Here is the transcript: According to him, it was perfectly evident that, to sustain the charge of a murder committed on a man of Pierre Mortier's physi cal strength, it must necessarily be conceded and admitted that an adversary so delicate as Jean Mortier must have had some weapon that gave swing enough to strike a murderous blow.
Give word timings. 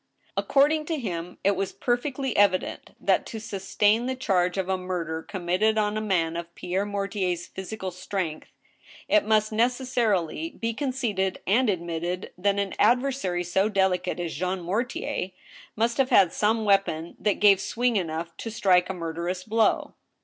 According 0.35 0.85
to 0.85 0.97
him, 0.97 1.37
it 1.43 1.55
was 1.55 1.71
perfectly 1.71 2.35
evident 2.35 2.95
that, 2.99 3.23
to 3.27 3.39
sustain 3.39 4.07
the 4.07 4.15
charge 4.15 4.57
of 4.57 4.67
a 4.67 4.75
murder 4.75 5.21
committed 5.21 5.77
on 5.77 5.95
a 5.95 6.01
man 6.01 6.35
of 6.35 6.55
Pierre 6.55 6.87
Mortier's 6.87 7.47
physi 7.47 7.79
cal 7.79 7.91
strength, 7.91 8.47
it 9.07 9.25
must 9.27 9.51
necessarily 9.51 10.49
be 10.59 10.73
conceded 10.73 11.39
and 11.45 11.69
admitted 11.69 12.31
that 12.35 12.57
an 12.57 12.73
adversary 12.79 13.43
so 13.43 13.69
delicate 13.69 14.19
as 14.19 14.33
Jean 14.33 14.61
Mortier 14.61 15.33
must 15.75 15.99
have 15.99 16.09
had 16.09 16.33
some 16.33 16.65
weapon 16.65 17.15
that 17.19 17.33
gave 17.39 17.61
swing 17.61 17.95
enough 17.95 18.35
to 18.37 18.49
strike 18.49 18.89
a 18.89 18.95
murderous 18.95 19.43
blow. 19.43 19.93